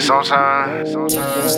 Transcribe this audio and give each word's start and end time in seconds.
Sometimes, 0.00 0.90
sometimes, 0.90 1.56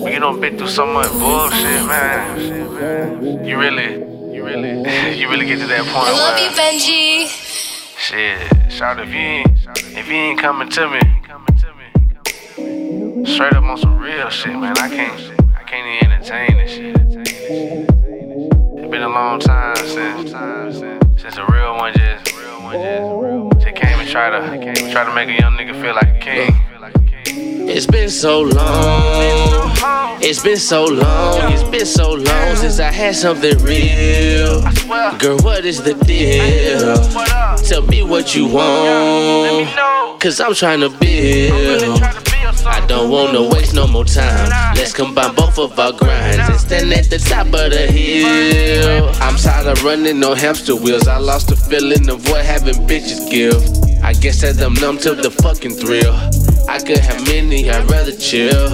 when 0.00 0.12
you 0.14 0.18
don't 0.18 0.40
been 0.40 0.56
through 0.56 0.68
so 0.68 0.86
much 0.86 1.10
bullshit, 1.12 1.84
man, 1.84 3.44
you 3.44 3.58
really, 3.58 3.96
you 4.34 4.42
really, 4.42 5.18
you 5.18 5.28
really 5.28 5.44
get 5.44 5.58
to 5.58 5.66
that 5.66 5.84
point 5.84 6.08
I 6.08 6.12
love 6.12 6.38
you, 6.38 6.48
Benji. 6.56 7.28
shit, 7.98 8.72
shout 8.72 8.98
if 8.98 9.10
you 9.10 9.16
ain't, 9.16 9.50
if 9.98 10.08
you 10.08 10.14
ain't 10.14 10.40
coming 10.40 10.70
to 10.70 10.88
me, 10.88 11.00
straight 13.26 13.52
up 13.52 13.64
on 13.64 13.76
some 13.76 13.98
real 13.98 14.30
shit, 14.30 14.58
man, 14.58 14.74
I 14.78 14.88
can't, 14.88 15.20
I 15.54 15.64
can't 15.64 15.86
even 15.86 16.12
entertain 16.12 16.56
this 16.56 16.70
shit. 16.70 16.96
It's 18.78 18.90
been 18.90 19.02
a 19.02 19.08
long 19.10 19.38
time 19.38 19.76
since, 19.76 20.32
since 21.30 21.48
a 21.48 21.52
real 21.52 21.76
one 21.76 21.92
just, 21.94 22.36
real 22.36 22.62
one 22.62 23.50
just, 23.52 23.64
just 23.64 23.76
came 23.76 24.00
and 24.00 24.08
try 24.08 24.30
to, 24.30 24.90
try 24.90 25.04
to 25.04 25.14
make 25.14 25.28
a 25.28 25.40
young 25.40 25.56
nigga 25.56 25.80
feel 25.80 25.94
like 25.94 26.08
a 26.08 26.18
king. 26.18 26.56
It's 27.68 27.86
been 27.86 28.10
so 28.10 28.40
long. 28.40 29.70
It's 30.20 30.42
been 30.42 30.56
so 30.56 30.86
long. 30.86 31.52
It's 31.52 31.62
been 31.62 31.86
so 31.86 32.14
long 32.14 32.56
since 32.56 32.80
I 32.80 32.90
had 32.90 33.14
something 33.14 33.56
real. 33.58 34.62
Girl, 35.18 35.38
what 35.38 35.64
is 35.64 35.80
the 35.80 35.94
deal? 36.04 36.96
Tell 37.68 37.82
me 37.86 38.02
what 38.02 38.34
you 38.34 38.48
want. 38.48 40.20
Cause 40.20 40.40
I'm 40.40 40.54
trying 40.54 40.80
to 40.80 40.90
build. 40.90 42.19
Don't 43.00 43.10
wanna 43.10 43.48
waste 43.48 43.72
no 43.74 43.86
more 43.86 44.04
time. 44.04 44.50
Let's 44.76 44.92
combine 44.92 45.34
both 45.34 45.58
of 45.58 45.78
our 45.78 45.90
grinds 45.90 46.36
and 46.36 46.60
stand 46.60 46.92
at 46.92 47.08
the 47.08 47.16
top 47.16 47.46
of 47.46 47.70
the 47.72 47.86
hill. 47.90 49.08
I'm 49.22 49.36
tired 49.36 49.68
of 49.68 49.82
running 49.82 50.22
on 50.22 50.36
hamster 50.36 50.76
wheels. 50.76 51.08
I 51.08 51.16
lost 51.16 51.48
the 51.48 51.56
feeling 51.56 52.10
of 52.10 52.28
what 52.28 52.44
having 52.44 52.74
bitches 52.86 53.30
give. 53.30 53.56
I 54.04 54.12
guess 54.12 54.42
that 54.42 54.60
I'm 54.60 54.74
numb 54.74 54.98
to 54.98 55.14
the 55.14 55.30
fucking 55.30 55.76
thrill. 55.76 56.12
I 56.68 56.78
could 56.78 56.98
have 56.98 57.26
many, 57.26 57.70
I'd 57.70 57.90
rather 57.90 58.12
chill. 58.12 58.68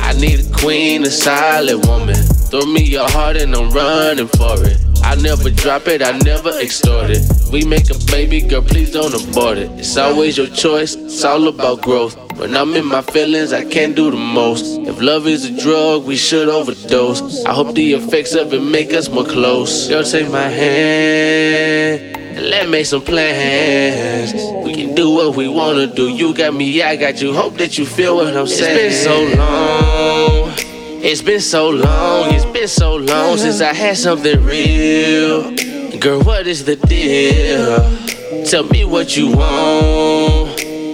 I 0.00 0.12
need 0.12 0.46
a 0.46 0.52
queen, 0.56 1.02
a 1.02 1.10
solid 1.10 1.84
woman. 1.84 2.14
Throw 2.14 2.64
me 2.64 2.84
your 2.84 3.10
heart 3.10 3.36
and 3.36 3.52
I'm 3.52 3.68
running 3.70 4.28
for 4.28 4.62
it. 4.64 4.78
I 5.02 5.16
never 5.16 5.50
drop 5.50 5.88
it, 5.88 6.02
I 6.02 6.16
never 6.18 6.50
extort 6.60 7.10
it. 7.10 7.26
We 7.50 7.64
make 7.64 7.90
a 7.90 7.98
baby, 8.06 8.42
girl, 8.42 8.62
please 8.62 8.92
don't 8.92 9.12
abort 9.12 9.58
it. 9.58 9.72
It's 9.72 9.96
always 9.96 10.38
your 10.38 10.46
choice, 10.46 10.94
it's 10.94 11.24
all 11.24 11.48
about 11.48 11.82
growth. 11.82 12.16
When 12.42 12.56
I'm 12.56 12.74
in 12.74 12.86
my 12.86 13.02
feelings, 13.02 13.52
I 13.52 13.64
can't 13.64 13.94
do 13.94 14.10
the 14.10 14.16
most. 14.16 14.64
If 14.80 15.00
love 15.00 15.28
is 15.28 15.44
a 15.44 15.62
drug, 15.62 16.04
we 16.04 16.16
should 16.16 16.48
overdose. 16.48 17.44
I 17.44 17.54
hope 17.54 17.72
the 17.76 17.92
effects 17.92 18.34
of 18.34 18.52
it 18.52 18.60
make 18.60 18.92
us 18.92 19.08
more 19.08 19.24
close. 19.24 19.86
Girl, 19.86 20.02
take 20.02 20.28
my 20.28 20.48
hand. 20.48 22.16
and 22.16 22.50
Let's 22.50 22.68
make 22.68 22.86
some 22.86 23.02
plans. 23.02 24.32
We 24.66 24.74
can 24.74 24.92
do 24.96 25.10
what 25.10 25.36
we 25.36 25.46
wanna 25.46 25.86
do. 25.86 26.08
You 26.08 26.34
got 26.34 26.52
me, 26.52 26.82
I 26.82 26.96
got 26.96 27.22
you. 27.22 27.32
Hope 27.32 27.58
that 27.58 27.78
you 27.78 27.86
feel 27.86 28.16
what 28.16 28.36
I'm 28.36 28.48
saying. 28.48 28.90
It's 28.90 29.04
been 29.04 29.30
so 29.30 29.36
long. 29.38 30.52
It's 31.00 31.22
been 31.22 31.40
so 31.40 31.70
long. 31.70 32.34
It's 32.34 32.44
been 32.46 32.66
so 32.66 32.96
long 32.96 33.38
since 33.38 33.60
I 33.60 33.72
had 33.72 33.96
something 33.96 34.44
real. 34.44 35.54
Girl, 36.00 36.20
what 36.24 36.48
is 36.48 36.64
the 36.64 36.74
deal? 36.74 38.44
Tell 38.46 38.64
me 38.64 38.84
what 38.84 39.16
you 39.16 39.28
want. 39.28 40.01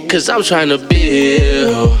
Cause 0.09 0.27
I'm 0.27 0.41
trying 0.41 0.69
to 0.69 0.79
build. 0.79 1.95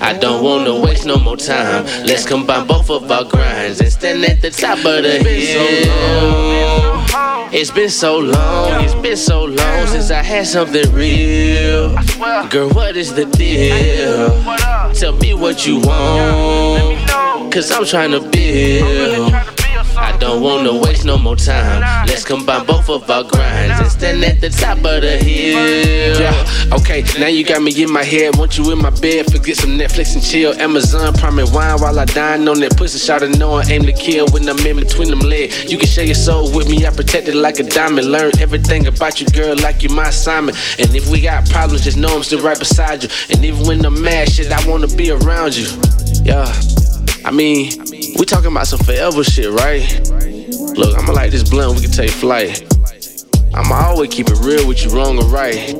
I 0.00 0.16
don't 0.18 0.42
wanna 0.42 0.80
waste 0.80 1.04
no 1.04 1.18
more 1.18 1.36
time. 1.36 1.84
Let's 2.06 2.24
combine 2.24 2.66
both 2.66 2.88
of 2.88 3.10
our 3.12 3.24
grinds 3.24 3.78
and 3.78 3.92
stand 3.92 4.24
at 4.24 4.40
the 4.40 4.50
top 4.50 4.78
of 4.78 5.02
the 5.02 5.18
hill. 5.22 7.04
It's 7.52 7.70
been 7.70 7.90
so 7.90 8.18
long, 8.18 8.82
it's 8.82 8.94
been 8.94 9.18
so 9.18 9.44
long 9.44 9.86
since 9.86 10.10
I 10.10 10.22
had 10.22 10.46
something 10.46 10.90
real. 10.94 11.94
Girl, 12.48 12.70
what 12.70 12.96
is 12.96 13.12
the 13.12 13.26
deal? 13.26 14.30
Tell 14.94 15.12
me 15.18 15.34
what 15.34 15.66
you 15.66 15.80
want. 15.80 17.52
Cause 17.52 17.70
I'm 17.70 17.84
trying 17.84 18.12
to 18.12 18.20
build. 18.20 19.21
I 20.32 20.34
don't 20.36 20.44
wanna 20.44 20.78
waste 20.78 21.04
no 21.04 21.18
more 21.18 21.36
time. 21.36 22.06
Let's 22.06 22.24
combine 22.24 22.64
both 22.64 22.88
of 22.88 23.10
our 23.10 23.22
grinds 23.22 23.78
and 23.78 23.90
stand 23.90 24.24
at 24.24 24.40
the 24.40 24.48
top 24.48 24.78
of 24.78 25.02
the 25.02 25.18
hill. 25.18 26.18
Yeah, 26.18 26.72
okay, 26.72 27.04
now 27.20 27.26
you 27.26 27.44
got 27.44 27.60
me 27.62 27.70
in 27.82 27.92
my 27.92 28.02
head. 28.02 28.38
Want 28.38 28.56
you 28.56 28.72
in 28.72 28.78
my 28.78 28.88
bed, 28.88 29.30
forget 29.30 29.58
some 29.58 29.76
Netflix 29.76 30.14
and 30.14 30.24
chill. 30.24 30.54
Amazon, 30.54 31.12
prime 31.12 31.38
and 31.38 31.52
wine 31.52 31.78
while 31.82 31.98
I 31.98 32.06
dine 32.06 32.48
on 32.48 32.60
that 32.60 32.78
pussy. 32.78 32.98
Shot 32.98 33.22
of 33.22 33.38
knowing, 33.38 33.68
aim 33.68 33.82
to 33.82 33.92
kill 33.92 34.26
when 34.28 34.48
I'm 34.48 34.58
in 34.60 34.76
between 34.76 35.10
them 35.10 35.20
legs. 35.20 35.70
You 35.70 35.76
can 35.76 35.86
share 35.86 36.06
your 36.06 36.14
soul 36.14 36.50
with 36.56 36.70
me, 36.70 36.86
I 36.86 36.90
protect 36.90 37.28
it 37.28 37.34
like 37.34 37.60
a 37.60 37.64
diamond. 37.64 38.10
Learn 38.10 38.32
everything 38.40 38.86
about 38.86 39.20
you, 39.20 39.26
girl, 39.26 39.54
like 39.56 39.82
you 39.82 39.90
my 39.90 40.08
assignment. 40.08 40.56
And 40.78 40.96
if 40.96 41.10
we 41.10 41.20
got 41.20 41.46
problems, 41.50 41.84
just 41.84 41.98
know 41.98 42.08
I'm 42.08 42.22
still 42.22 42.40
right 42.40 42.58
beside 42.58 43.02
you. 43.02 43.10
And 43.28 43.44
even 43.44 43.66
when 43.66 43.84
I'm 43.84 44.00
mad, 44.00 44.32
shit, 44.32 44.50
I 44.50 44.66
wanna 44.66 44.88
be 44.88 45.10
around 45.10 45.54
you. 45.54 45.68
Yeah. 46.24 46.50
I 47.24 47.30
mean, 47.30 47.70
we 48.18 48.24
talking 48.24 48.50
about 48.50 48.66
some 48.66 48.80
forever 48.80 49.24
shit, 49.24 49.50
right? 49.50 49.82
Look, 50.76 50.98
I'ma 50.98 51.12
light 51.12 51.30
this 51.30 51.48
blunt, 51.48 51.76
we 51.76 51.82
can 51.82 51.90
take 51.90 52.10
flight. 52.10 52.62
I'ma 53.54 53.74
always 53.88 54.10
keep 54.10 54.28
it 54.28 54.38
real 54.40 54.66
with 54.66 54.84
you, 54.84 54.90
wrong 54.90 55.18
or 55.18 55.26
right. 55.26 55.74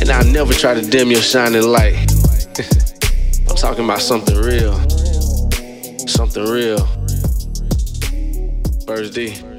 And 0.00 0.10
I'll 0.10 0.24
never 0.24 0.52
try 0.52 0.74
to 0.74 0.82
dim 0.82 1.10
your 1.10 1.20
shining 1.20 1.62
light. 1.62 2.10
I'm 3.48 3.56
talking 3.56 3.84
about 3.84 4.00
something 4.00 4.36
real. 4.36 4.74
Something 6.06 6.44
real. 6.44 6.78
First 8.86 9.14
D. 9.14 9.55